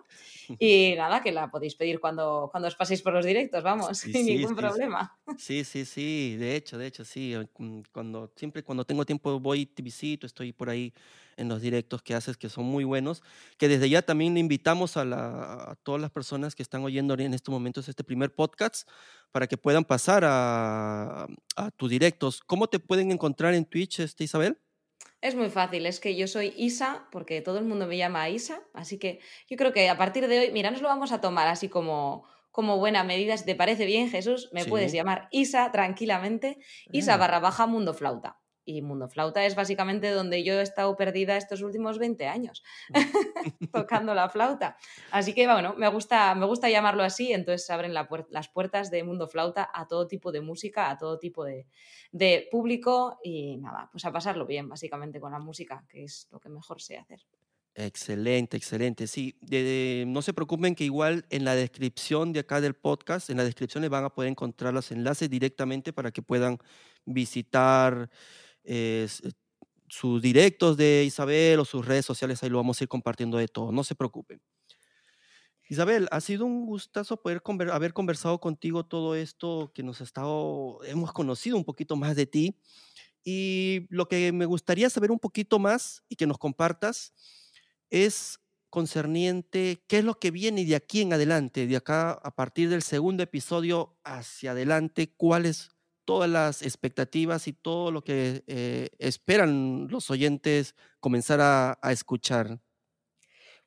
y 0.60 0.94
nada, 0.96 1.22
que 1.22 1.32
la 1.32 1.50
podéis 1.50 1.76
pedir 1.76 2.00
cuando, 2.00 2.50
cuando 2.52 2.68
os 2.68 2.76
paséis 2.76 3.02
por 3.02 3.14
los 3.14 3.26
directos, 3.26 3.64
vamos, 3.64 3.98
sin 3.98 4.26
ningún 4.26 4.56
problema. 4.56 5.18
Sí, 5.38 5.64
sí, 5.64 5.86
sí, 5.86 6.36
de 6.38 6.56
hecho, 6.56 6.78
de 6.78 6.88
hecho, 6.88 7.06
sí. 7.06 7.36
Mm, 7.58 7.82
cuando, 7.92 8.32
siempre 8.36 8.64
cuando 8.64 8.86
tengo 8.86 9.06
tiempo 9.06 9.40
voy, 9.40 9.66
te 9.66 9.82
visito, 9.82 10.26
estoy 10.26 10.54
por 10.54 10.70
ahí 10.70 10.94
en 11.38 11.50
los 11.50 11.62
directos 11.62 12.02
que 12.02 12.14
haces, 12.14 12.38
que 12.38 12.50
son 12.50 12.66
muy 12.66 12.84
buenos, 12.84 13.24
que 13.58 13.68
desde 13.68 13.90
ya 13.90 14.02
también 14.02 14.38
invitamos 14.38 14.98
a, 14.98 15.06
la, 15.06 15.72
a 15.72 15.76
todas 15.84 16.02
las 16.02 16.12
personas 16.12 16.56
que 16.56 16.64
están 16.64 16.84
oyendo 16.84 17.14
en 17.14 17.34
estos 17.34 17.52
momentos 17.52 17.88
este 17.90 18.04
primer 18.04 18.34
podcast 18.34 18.88
para 19.32 19.48
que 19.48 19.58
puedan 19.58 19.86
pasar 19.86 20.24
a, 20.26 21.28
a 21.56 21.72
tus 21.72 21.90
directos. 21.90 22.42
¿Cómo 22.42 22.68
te 22.68 22.80
pueden 22.80 23.12
encontrar 23.12 23.54
en 23.54 23.66
Twitch, 23.66 24.00
este, 24.00 24.24
Isabel? 24.24 24.58
Es 25.22 25.36
muy 25.36 25.50
fácil, 25.50 25.86
es 25.86 26.00
que 26.00 26.16
yo 26.16 26.28
soy 26.28 26.54
Isa, 26.58 27.08
porque 27.12 27.42
todo 27.42 27.60
el 27.60 27.66
mundo 27.66 27.86
me 27.86 27.96
llama 27.96 28.28
Isa, 28.30 28.64
así 28.74 28.98
que 28.98 29.20
yo 29.48 29.56
creo 29.56 29.72
que 29.72 29.88
a 29.88 29.96
partir 29.96 30.28
de 30.28 30.40
hoy, 30.40 30.52
mira, 30.52 30.72
nos 30.72 30.82
lo 30.82 30.88
vamos 30.88 31.12
a 31.12 31.22
tomar 31.22 31.48
así 31.48 31.70
como, 31.70 32.26
como 32.50 32.78
buena 32.78 33.04
medida. 33.04 33.38
Si 33.38 33.46
te 33.46 33.56
parece 33.56 33.86
bien, 33.86 34.10
Jesús, 34.10 34.50
me 34.52 34.66
puedes 34.66 34.92
llamar 34.92 35.28
Isa 35.32 35.72
tranquilamente, 35.72 36.58
Isa 36.92 37.18
barra 37.18 37.40
baja 37.40 37.68
mundo 37.68 37.94
flauta. 37.94 38.40
Y 38.72 38.82
Mundo 38.82 39.10
Flauta 39.10 39.46
es 39.46 39.56
básicamente 39.56 40.10
donde 40.12 40.44
yo 40.44 40.54
he 40.54 40.62
estado 40.62 40.96
perdida 40.96 41.36
estos 41.36 41.62
últimos 41.62 42.00
20 42.00 42.26
años, 42.28 42.64
tocando 43.74 44.14
la 44.14 44.30
flauta. 44.30 44.78
Así 45.12 45.34
que, 45.34 45.46
bueno, 45.46 45.76
me 45.78 45.90
gusta, 45.90 46.34
me 46.36 46.46
gusta 46.46 46.70
llamarlo 46.70 47.04
así, 47.04 47.34
entonces 47.34 47.66
se 47.66 47.74
abren 47.74 47.94
las 47.94 48.48
puertas 48.50 48.90
de 48.90 49.04
Mundo 49.04 49.28
Flauta 49.28 49.70
a 49.74 49.88
todo 49.88 50.08
tipo 50.08 50.32
de 50.32 50.40
música, 50.40 50.90
a 50.90 50.98
todo 50.98 51.20
tipo 51.20 51.44
de, 51.44 51.68
público 52.50 53.20
y 53.24 53.58
nada, 53.58 53.90
pues 53.92 54.06
a 54.06 54.12
pasarlo 54.12 54.46
bien, 54.46 54.70
básicamente, 54.70 55.20
con 55.20 55.34
la 55.34 55.40
música, 55.40 55.84
que 55.90 56.06
es 56.06 56.28
lo 56.32 56.40
que 56.40 56.50
mejor 56.50 56.82
sé 56.82 56.98
hacer. 56.98 57.20
Excelente, 57.74 58.58
excelente. 58.58 59.08
Sí, 59.08 59.36
no 60.08 60.22
se 60.22 60.34
preocupen 60.34 60.76
que 60.76 60.84
igual 60.84 61.26
en 61.30 61.46
la 61.46 61.56
descripción 61.56 62.34
de 62.34 62.42
acá 62.42 62.60
del 62.60 62.74
podcast, 62.74 63.30
en 63.30 63.38
la 63.38 63.46
descripción 63.46 63.82
les 63.82 63.90
van 63.90 64.04
a 64.04 64.10
poder 64.10 64.30
encontrar 64.30 64.74
los 64.74 64.92
enlaces 64.92 65.30
directamente 65.30 65.94
para 65.94 66.12
que 66.12 66.22
puedan 66.22 66.58
visitar 67.06 68.10
eh, 68.64 69.08
sus 69.90 70.22
directos 70.22 70.78
de 70.78 71.04
Isabel 71.06 71.60
o 71.60 71.66
sus 71.66 71.86
redes 71.86 72.06
sociales, 72.06 72.42
ahí 72.44 72.50
lo 72.50 72.58
vamos 72.58 72.80
a 72.80 72.84
ir 72.84 72.88
compartiendo 72.88 73.38
de 73.38 73.48
todo, 73.48 73.72
no 73.72 73.84
se 73.84 73.96
preocupen. 73.96 74.42
Isabel, 75.68 76.08
ha 76.12 76.20
sido 76.20 76.46
un 76.46 76.66
gustazo 76.66 77.22
poder 77.22 77.42
haber 77.72 77.94
conversado 77.94 78.40
contigo 78.42 78.86
todo 78.86 79.16
esto 79.16 79.72
que 79.74 79.84
nos 79.84 80.02
ha 80.02 80.04
estado, 80.04 80.80
hemos 80.84 81.14
conocido 81.14 81.56
un 81.56 81.64
poquito 81.64 81.96
más 81.96 82.16
de 82.16 82.26
ti 82.26 82.58
y 83.24 83.88
lo 83.90 84.08
que 84.08 84.32
me 84.32 84.46
gustaría 84.46 84.90
saber 84.90 85.12
un 85.12 85.20
poquito 85.20 85.60
más 85.60 86.04
y 86.10 86.16
que 86.16 86.28
nos 86.28 86.38
compartas 86.38 87.14
es 87.90 88.40
concerniente 88.70 89.84
qué 89.88 90.00
es 90.00 90.06
lo 90.06 90.20
que 90.20 90.32
viene 90.32 90.66
de 90.66 90.76
aquí 90.76 91.02
en 91.02 91.14
adelante, 91.14 91.68
de 91.68 91.76
acá 91.78 92.12
a 92.12 92.36
partir 92.36 92.70
del 92.70 92.82
segundo 92.82 93.24
episodio 93.24 93.98
hacia 94.04 94.52
adelante, 94.52 95.14
cuáles 95.16 95.72
todas 96.12 96.30
las 96.30 96.62
expectativas 96.62 97.48
y 97.48 97.54
todo 97.54 97.90
lo 97.90 98.04
que 98.04 98.44
eh, 98.46 98.90
esperan 99.00 99.88
los 99.90 100.12
oyentes 100.12 100.76
comenzar 101.00 101.40
a, 101.40 101.78
escuchar? 101.90 102.60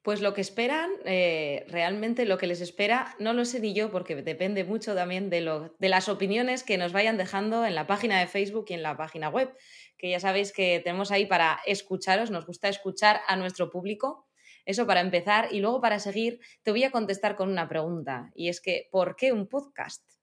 Pues 0.02 0.20
lo 0.20 0.34
que 0.34 0.42
esperan, 0.42 0.90
eh, 1.06 1.64
realmente 1.68 2.26
lo 2.26 2.36
que 2.36 2.46
les 2.46 2.60
espera, 2.60 3.16
no 3.18 3.32
lo 3.32 3.46
sé 3.46 3.60
ni 3.60 3.72
yo, 3.72 3.90
porque 3.90 4.14
depende 4.14 4.62
mucho 4.62 4.94
también 4.94 5.30
de, 5.30 5.40
lo, 5.40 5.74
de 5.78 5.88
las 5.88 6.10
opiniones 6.10 6.64
que 6.64 6.76
nos 6.76 6.92
vayan 6.92 7.16
dejando 7.16 7.64
en 7.64 7.74
la 7.74 7.86
página 7.86 8.20
de 8.20 8.26
Facebook 8.26 8.66
y 8.68 8.74
en 8.74 8.82
la 8.82 8.94
página 8.98 9.30
web, 9.30 9.50
que 9.96 10.10
ya 10.10 10.20
sabéis 10.20 10.52
que 10.52 10.82
tenemos 10.84 11.12
ahí 11.12 11.24
para 11.24 11.60
escucharos, 11.64 12.30
nos 12.30 12.44
gusta 12.44 12.68
escuchar 12.68 13.22
a 13.26 13.36
nuestro 13.36 13.70
público. 13.70 14.28
Eso 14.66 14.86
para 14.86 15.00
empezar 15.00 15.48
y 15.50 15.60
luego 15.60 15.80
para 15.80 15.98
seguir, 15.98 16.40
te 16.62 16.72
voy 16.72 16.84
a 16.84 16.90
contestar 16.90 17.36
con 17.36 17.48
una 17.48 17.70
pregunta, 17.70 18.30
y 18.34 18.50
es 18.50 18.60
que, 18.60 18.88
¿por 18.90 19.16
qué 19.16 19.32
un 19.32 19.46
podcast? 19.46 20.13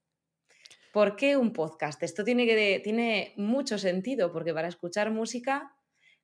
¿Por 0.92 1.16
qué 1.16 1.38
un 1.38 1.54
podcast? 1.54 2.04
Esto 2.04 2.24
tiene, 2.24 2.46
que, 2.46 2.82
tiene 2.84 3.34
mucho 3.38 3.78
sentido, 3.78 4.34
porque 4.34 4.54
para 4.54 4.68
escuchar 4.68 5.12
música 5.12 5.74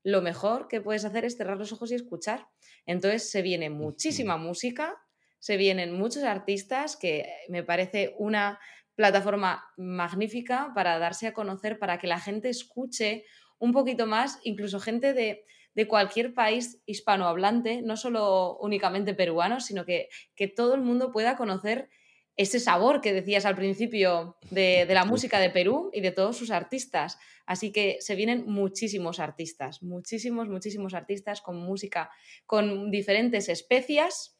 lo 0.03 0.21
mejor 0.21 0.67
que 0.67 0.81
puedes 0.81 1.05
hacer 1.05 1.25
es 1.25 1.37
cerrar 1.37 1.57
los 1.57 1.71
ojos 1.71 1.91
y 1.91 1.95
escuchar. 1.95 2.47
Entonces 2.85 3.29
se 3.29 3.41
viene 3.41 3.69
muchísima 3.69 4.37
música, 4.37 4.95
se 5.39 5.57
vienen 5.57 5.93
muchos 5.93 6.23
artistas, 6.23 6.97
que 6.97 7.29
me 7.49 7.63
parece 7.63 8.15
una 8.17 8.59
plataforma 8.95 9.65
magnífica 9.77 10.71
para 10.73 10.97
darse 10.99 11.27
a 11.27 11.33
conocer, 11.33 11.77
para 11.79 11.97
que 11.99 12.07
la 12.07 12.19
gente 12.19 12.49
escuche 12.49 13.25
un 13.59 13.71
poquito 13.71 14.05
más, 14.05 14.39
incluso 14.43 14.79
gente 14.79 15.13
de, 15.13 15.45
de 15.75 15.87
cualquier 15.87 16.33
país 16.33 16.81
hispanohablante, 16.85 17.81
no 17.81 17.97
solo 17.97 18.57
únicamente 18.59 19.13
peruanos, 19.13 19.65
sino 19.65 19.85
que, 19.85 20.09
que 20.35 20.47
todo 20.47 20.73
el 20.73 20.81
mundo 20.81 21.11
pueda 21.11 21.35
conocer 21.37 21.89
ese 22.37 22.59
sabor 22.59 23.01
que 23.01 23.13
decías 23.13 23.45
al 23.45 23.55
principio 23.55 24.37
de, 24.51 24.85
la 24.89 25.05
música 25.05 25.39
de 25.39 25.49
Perú 25.49 25.89
y 25.91 26.01
de 26.01 26.11
todos 26.11 26.37
sus 26.37 26.51
artistas. 26.51 27.17
Así 27.47 27.71
que 27.71 27.97
se 27.99 28.15
vienen 28.15 28.45
muchísimos 28.45 29.19
artistas, 29.19 29.81
muchísimos, 29.81 30.47
muchísimos 30.47 30.93
artistas 30.93 31.41
con 31.41 31.57
música, 31.57 32.11
con 32.45 32.91
diferentes 32.91 33.49
especias. 33.49 34.35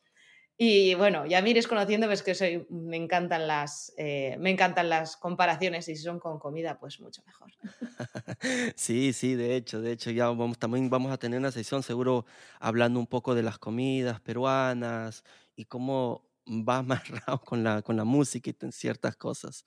Y 0.59 0.95
bueno, 0.95 1.25
ya 1.25 1.41
me 1.41 1.51
iréis 1.51 1.67
conociendo, 1.67 2.07
ves 2.07 2.23
que 2.23 2.33
soy, 2.35 2.65
me, 2.69 2.97
encantan 2.97 3.47
las, 3.47 3.93
eh, 3.97 4.35
me 4.39 4.51
encantan 4.51 4.89
las 4.89 5.15
comparaciones 5.17 5.87
y 5.87 5.95
si 5.95 6.03
son 6.03 6.19
con 6.19 6.39
comida, 6.39 6.79
pues 6.79 6.99
mucho 6.99 7.23
mejor. 7.25 7.51
Sí, 8.75 9.13
sí, 9.13 9.35
de 9.35 9.55
hecho, 9.55 9.81
de 9.81 9.91
hecho 9.91 10.11
ya 10.11 10.27
vamos, 10.27 10.59
también 10.59 10.89
vamos 10.89 11.11
a 11.11 11.17
tener 11.17 11.39
una 11.39 11.51
sesión 11.51 11.81
seguro 11.81 12.25
hablando 12.59 12.99
un 12.99 13.07
poco 13.07 13.33
de 13.33 13.43
las 13.43 13.57
comidas 13.57 14.19
peruanas 14.19 15.23
y 15.55 15.65
cómo 15.65 16.27
va 16.47 16.77
amarrado 16.79 17.41
con 17.41 17.63
la, 17.63 17.81
con 17.81 17.97
la 17.97 18.03
música 18.03 18.49
y 18.49 18.71
ciertas 18.71 19.15
cosas. 19.15 19.65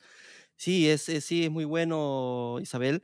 Sí, 0.56 0.88
es, 0.88 1.02
sí, 1.02 1.44
es 1.44 1.50
muy 1.50 1.64
bueno, 1.64 2.58
Isabel. 2.60 3.02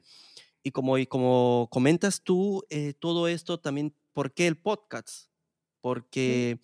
Y 0.63 0.73
como, 0.73 0.99
y 0.99 1.07
como 1.07 1.69
comentas 1.71 2.23
tú, 2.23 2.65
eh, 2.71 2.93
todo 2.95 3.29
esto 3.29 3.61
también, 3.61 3.95
¿por 4.13 4.35
qué 4.35 4.47
el 4.47 4.57
podcast? 4.57 5.29
Porque 5.81 6.59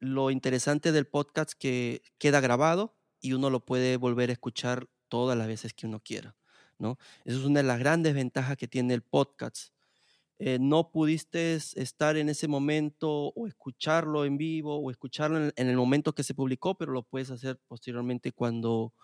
lo 0.00 0.30
interesante 0.30 0.92
del 0.92 1.06
podcast 1.06 1.52
que 1.52 2.02
queda 2.18 2.40
grabado 2.40 2.96
y 3.20 3.32
uno 3.32 3.50
lo 3.50 3.64
puede 3.64 3.96
volver 3.96 4.30
a 4.30 4.34
escuchar 4.34 4.88
todas 5.08 5.36
las 5.36 5.46
veces 5.46 5.74
que 5.74 5.86
uno 5.86 6.00
quiera, 6.00 6.36
¿no? 6.78 6.98
Eso 7.24 7.38
es 7.38 7.44
una 7.44 7.60
de 7.60 7.66
las 7.66 7.78
grandes 7.78 8.14
ventajas 8.14 8.56
que 8.56 8.68
tiene 8.68 8.94
el 8.94 9.02
podcast. 9.02 9.72
Eh, 10.40 10.58
no 10.60 10.90
pudiste 10.92 11.54
estar 11.54 12.16
en 12.16 12.28
ese 12.28 12.46
momento 12.46 13.32
o 13.34 13.46
escucharlo 13.48 14.24
en 14.24 14.38
vivo 14.38 14.76
o 14.76 14.90
escucharlo 14.90 15.50
en, 15.56 15.68
el 15.68 15.76
momento 15.76 16.14
que 16.14 16.22
se 16.22 16.34
publicó, 16.34 16.78
pero 16.78 16.92
lo 16.92 17.02
puedes 17.02 17.30
hacer 17.30 17.58
posteriormente 17.66 18.30
cuando 18.30 18.94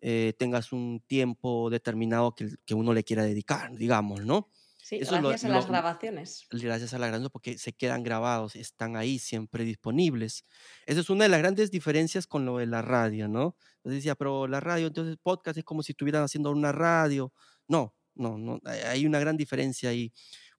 eh, 0.00 0.32
tengas 0.38 0.72
un 0.72 1.02
tiempo 1.06 1.68
determinado 1.68 2.34
que, 2.34 2.48
que, 2.64 2.74
uno 2.74 2.94
le 2.94 3.04
quiera 3.04 3.24
dedicar, 3.24 3.76
digamos, 3.76 4.24
¿no? 4.24 4.48
Sí, 4.84 4.98
gracias 4.98 5.44
a 5.44 5.48
las 5.48 5.66
grabaciones. 5.66 6.46
Gracias 6.50 6.92
a 6.92 6.98
las 6.98 7.08
grabaciones 7.08 7.30
porque 7.30 7.56
se 7.56 7.72
quedan 7.72 8.02
grabados, 8.02 8.54
están 8.54 8.96
ahí 8.96 9.18
siempre 9.18 9.64
disponibles. 9.64 10.44
Esa 10.84 11.00
es 11.00 11.08
una 11.08 11.24
de 11.24 11.30
las 11.30 11.38
grandes 11.40 11.70
diferencias 11.70 12.26
con 12.26 12.44
lo 12.44 12.58
de 12.58 12.66
la 12.66 12.82
radio, 12.82 13.26
¿no? 13.26 13.56
Entonces 13.76 14.00
decía, 14.00 14.14
pero 14.14 14.46
la 14.46 14.60
radio, 14.60 14.88
entonces 14.88 15.16
podcast 15.22 15.56
es 15.56 15.64
como 15.64 15.82
si 15.82 15.92
estuvieran 15.92 16.22
haciendo 16.22 16.50
una 16.50 16.70
radio. 16.70 17.32
No, 17.66 17.94
no, 18.14 18.36
no, 18.36 18.60
hay 18.64 19.06
una 19.06 19.18
gran 19.18 19.38
diferencia 19.38 19.88
ahí 19.88 20.12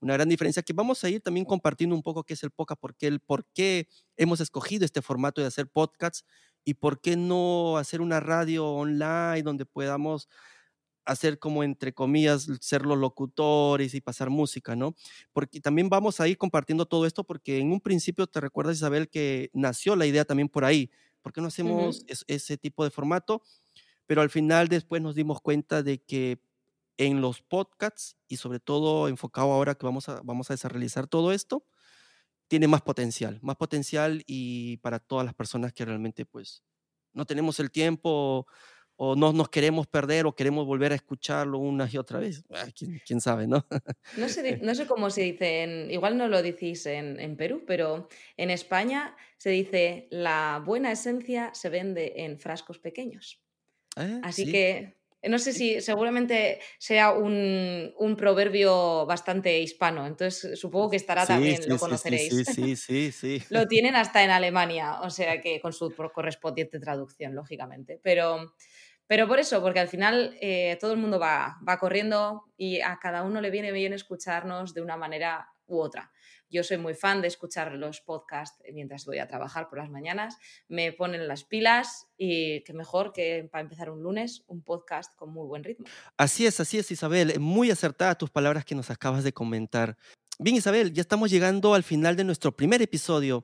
una 0.05 0.13
gran 0.13 0.29
diferencia 0.29 0.61
que 0.61 0.71
vamos 0.71 1.03
a 1.03 1.09
ir 1.09 1.19
también 1.19 1.45
compartiendo 1.45 1.95
un 1.95 2.03
poco 2.03 2.23
qué 2.23 2.35
es 2.35 2.43
el 2.43 2.51
podcast, 2.51 2.79
porque 2.79 3.07
el 3.07 3.19
por 3.19 3.43
qué 3.53 3.87
hemos 4.17 4.39
escogido 4.39 4.85
este 4.85 5.01
formato 5.01 5.41
de 5.41 5.47
hacer 5.47 5.67
podcasts 5.67 6.23
y 6.63 6.75
por 6.75 7.01
qué 7.01 7.15
no 7.15 7.77
hacer 7.77 8.01
una 8.01 8.19
radio 8.19 8.67
online 8.67 9.41
donde 9.41 9.65
podamos 9.65 10.29
hacer 11.05 11.39
como 11.39 11.63
entre 11.63 11.93
comillas 11.93 12.47
ser 12.61 12.85
los 12.85 12.99
locutores 12.99 13.95
y 13.95 14.01
pasar 14.01 14.29
música, 14.29 14.75
¿no? 14.75 14.95
Porque 15.33 15.59
también 15.59 15.89
vamos 15.89 16.19
a 16.19 16.27
ir 16.27 16.37
compartiendo 16.37 16.85
todo 16.85 17.07
esto 17.07 17.23
porque 17.23 17.57
en 17.57 17.71
un 17.71 17.81
principio 17.81 18.27
te 18.27 18.39
recuerdas 18.41 18.77
Isabel 18.77 19.09
que 19.09 19.49
nació 19.53 19.95
la 19.95 20.05
idea 20.05 20.23
también 20.23 20.49
por 20.49 20.65
ahí, 20.65 20.91
¿por 21.23 21.33
qué 21.33 21.41
no 21.41 21.47
hacemos 21.47 22.05
ese 22.27 22.57
tipo 22.57 22.83
de 22.83 22.91
formato? 22.91 23.41
Pero 24.05 24.21
al 24.21 24.29
final 24.29 24.67
después 24.67 25.01
nos 25.01 25.15
dimos 25.15 25.41
cuenta 25.41 25.81
de 25.81 25.97
que 25.97 26.39
en 26.97 27.21
los 27.21 27.41
podcasts 27.41 28.17
y 28.27 28.37
sobre 28.37 28.59
todo 28.59 29.07
enfocado 29.07 29.51
ahora 29.51 29.75
que 29.75 29.85
vamos 29.85 30.09
a, 30.09 30.21
vamos 30.23 30.49
a 30.49 30.53
desarrollar 30.53 31.07
todo 31.07 31.31
esto, 31.31 31.65
tiene 32.47 32.67
más 32.67 32.81
potencial, 32.81 33.39
más 33.41 33.55
potencial 33.55 34.23
y 34.27 34.77
para 34.77 34.99
todas 34.99 35.25
las 35.25 35.33
personas 35.33 35.73
que 35.73 35.85
realmente 35.85 36.25
pues 36.25 36.63
no 37.13 37.25
tenemos 37.25 37.59
el 37.59 37.71
tiempo 37.71 38.47
o 38.97 39.15
no 39.15 39.33
nos 39.33 39.49
queremos 39.49 39.87
perder 39.87 40.25
o 40.25 40.35
queremos 40.35 40.65
volver 40.65 40.93
a 40.93 40.95
escucharlo 40.95 41.59
una 41.59 41.89
y 41.91 41.97
otra 41.97 42.19
vez. 42.19 42.43
Ah, 42.49 42.67
¿Quién, 43.05 43.19
sabe, 43.19 43.45
no? 43.47 43.65
No 44.15 44.29
sé, 44.29 44.57
no 44.63 44.73
sé 44.73 44.87
cómo 44.87 45.09
se 45.09 45.21
dice, 45.21 45.63
en, 45.63 45.91
igual 45.91 46.17
no 46.17 46.27
lo 46.27 46.41
decís 46.41 46.85
en, 46.85 47.19
en, 47.19 47.35
Perú, 47.35 47.63
pero 47.67 48.07
en 48.37 48.49
España 48.51 49.15
se 49.37 49.49
dice 49.49 50.07
la 50.11 50.61
buena 50.65 50.91
esencia 50.91 51.53
se 51.53 51.69
vende 51.69 52.13
en 52.17 52.39
frascos 52.39 52.79
pequeños. 52.79 53.41
Ah, 53.97 54.21
Así 54.23 54.49
que 54.49 54.97
no 55.29 55.39
sé 55.39 55.53
si 55.53 55.81
seguramente 55.81 56.59
sea 56.77 57.11
un, 57.11 57.93
un, 57.97 58.15
proverbio 58.15 59.05
bastante 59.05 59.59
hispano, 59.59 60.05
entonces 60.05 60.59
supongo 60.59 60.91
que 60.91 60.97
estará 60.97 61.25
también, 61.25 61.61
lo 61.67 61.77
conoceréis. 61.77 62.45
Sí, 62.45 62.75
sí, 62.75 63.11
sí, 63.11 63.43
lo 63.49 63.67
tienen 63.67 63.95
hasta 63.95 64.23
en 64.23 64.31
Alemania, 64.31 65.01
o 65.01 65.09
sea 65.09 65.41
que 65.41 65.59
con 65.59 65.73
su 65.73 65.93
correspondiente 66.13 66.79
traducción, 66.79 67.35
lógicamente. 67.35 67.99
Pero, 68.03 68.53
pero 69.07 69.27
por 69.27 69.39
eso, 69.39 69.61
porque 69.61 69.79
al 69.79 69.87
final 69.87 70.37
eh, 70.41 70.77
todo 70.79 70.93
el 70.93 70.99
mundo 70.99 71.19
va, 71.19 71.57
va 71.67 71.77
corriendo 71.77 72.45
y 72.57 72.81
a 72.81 72.97
cada 73.01 73.23
uno 73.23 73.41
le 73.41 73.51
viene 73.51 73.71
bien 73.71 73.93
escucharnos 73.93 74.73
de 74.73 74.81
una 74.81 74.97
manera 74.97 75.54
u 75.67 75.79
otra. 75.79 76.11
Yo 76.49 76.63
soy 76.63 76.77
muy 76.77 76.93
fan 76.93 77.21
de 77.21 77.27
escuchar 77.27 77.73
los 77.73 78.01
podcasts 78.01 78.61
mientras 78.73 79.05
voy 79.05 79.19
a 79.19 79.27
trabajar 79.27 79.67
por 79.67 79.79
las 79.79 79.89
mañanas. 79.89 80.37
Me 80.67 80.93
ponen 80.93 81.27
las 81.27 81.43
pilas 81.43 82.07
y 82.17 82.63
qué 82.63 82.73
mejor 82.73 83.13
que 83.13 83.47
para 83.51 83.61
empezar 83.63 83.89
un 83.89 84.03
lunes 84.03 84.43
un 84.47 84.63
podcast 84.63 85.15
con 85.15 85.31
muy 85.31 85.47
buen 85.47 85.63
ritmo. 85.63 85.85
Así 86.17 86.45
es, 86.45 86.59
así 86.59 86.77
es, 86.77 86.91
Isabel. 86.91 87.39
Muy 87.39 87.71
acertada 87.71 88.15
tus 88.15 88.29
palabras 88.29 88.63
que 88.65 88.75
nos 88.75 88.89
acabas 88.89 89.23
de 89.23 89.33
comentar. 89.33 89.97
Bien, 90.37 90.55
Isabel, 90.55 90.93
ya 90.93 91.01
estamos 91.01 91.31
llegando 91.31 91.73
al 91.73 91.83
final 91.83 92.15
de 92.15 92.23
nuestro 92.23 92.55
primer 92.55 92.81
episodio. 92.81 93.43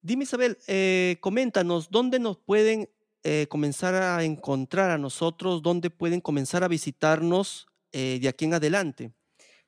Dime, 0.00 0.24
Isabel, 0.24 0.58
eh, 0.66 1.16
coméntanos, 1.20 1.90
¿dónde 1.90 2.18
nos 2.18 2.36
pueden 2.36 2.90
eh, 3.22 3.46
comenzar 3.48 3.94
a 3.94 4.24
encontrar 4.24 4.90
a 4.90 4.98
nosotros? 4.98 5.62
¿Dónde 5.62 5.90
pueden 5.90 6.20
comenzar 6.20 6.64
a 6.64 6.68
visitarnos 6.68 7.68
eh, 7.92 8.18
de 8.20 8.28
aquí 8.28 8.46
en 8.46 8.54
adelante? 8.54 9.12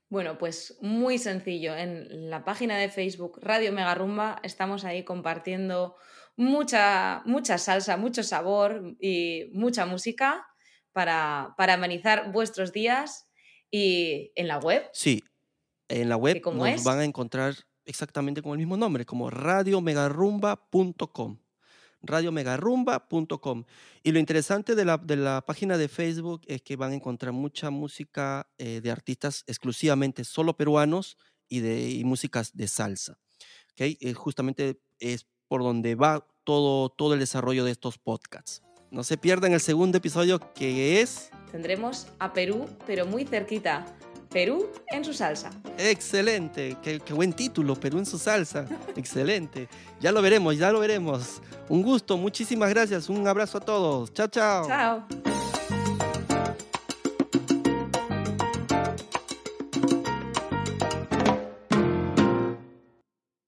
Bueno, 0.09 0.39
pues 0.39 0.79
muy 0.81 1.19
sencillo. 1.19 1.77
En 1.77 2.31
la 2.31 2.45
página 2.45 2.79
de 2.79 2.89
Facebook 2.89 3.41
Radio 3.43 3.73
Megarumba 3.73 4.39
estamos 4.43 4.85
ahí 4.85 5.05
compartiendo 5.05 5.97
mucha, 6.37 7.23
mucha 7.25 7.59
salsa, 7.59 7.97
mucho 7.97 8.23
sabor 8.23 8.97
y 9.01 9.51
mucha 9.53 9.87
música 9.87 10.47
para, 10.93 11.55
para 11.57 11.75
amenizar 11.75 12.33
vuestros 12.33 12.73
días. 12.73 13.29
Y 13.71 14.33
en 14.37 14.49
la 14.49 14.59
web. 14.59 14.89
Sí, 14.93 15.23
en 15.89 16.09
la 16.09 16.17
web 16.17 16.41
nos 16.53 16.85
van 16.85 17.01
a 17.01 17.05
encontrar 17.05 17.55
exactamente 17.85 18.41
con 18.41 18.53
el 18.53 18.59
mismo 18.59 18.77
nombre, 18.77 19.05
como 19.05 19.31
radiomegarumba.com 19.31 21.44
radiomegarumba.com. 22.07 23.65
Y 24.03 24.13
lo 24.13 24.19
interesante 24.19 24.75
de 24.75 24.85
la, 24.85 24.99
de 24.99 25.17
la, 25.17 25.43
página 25.43 25.77
de 25.79 25.89
Facebook 25.89 26.43
es 26.47 26.63
que 26.63 26.77
van 26.77 26.93
a 26.93 26.95
encontrar 26.95 27.33
mucha 27.33 27.71
música 27.71 28.49
eh, 28.59 28.81
de 28.83 28.91
artistas 28.91 29.45
exclusivamente 29.47 30.25
solo 30.25 30.57
peruanos 30.57 31.17
y, 31.49 31.61
de, 31.61 31.91
y 31.91 32.05
músicas 32.05 32.57
de 32.57 32.69
salsa. 32.69 33.19
¿okay? 33.73 33.99
Eh, 34.01 34.13
justamente 34.15 34.81
es 34.99 35.27
por 35.49 35.63
donde 35.63 35.95
va 35.95 36.27
todo, 36.45 36.89
todo 36.91 37.15
el 37.15 37.21
desarrollo 37.21 37.65
de 37.65 37.73
estos 37.73 37.99
podcasts. 37.99 38.63
No 38.91 39.03
se 39.03 39.17
pierdan 39.17 39.53
el 39.53 39.61
segundo 39.61 39.99
episodio 39.99 40.39
que 40.55 41.01
es... 41.01 41.31
Tendremos 41.51 42.07
a 42.19 42.33
Perú, 42.33 42.69
pero 42.87 43.07
muy 43.07 43.25
cerquita 43.25 43.87
Perú 44.35 44.67
en 44.89 45.05
su 45.05 45.15
salsa. 45.15 45.49
Excelente, 45.79 46.77
qué, 46.83 46.99
buen 47.15 47.33
título, 47.33 47.77
Perú 47.77 47.99
en 47.99 48.05
su 48.05 48.19
salsa. 48.19 48.67
Excelente. 48.97 49.69
Ya 50.01 50.11
lo 50.11 50.21
veremos, 50.21 50.59
ya 50.59 50.73
lo 50.73 50.81
veremos. 50.81 51.41
Un 51.69 51.83
gusto, 51.83 52.17
muchísimas 52.17 52.69
gracias. 52.69 53.09
Un 53.09 53.27
abrazo 53.29 53.59
a 53.59 53.61
todos. 53.61 54.13
Chao, 54.13 54.27
chao. 54.27 54.67
Chao. 54.67 55.07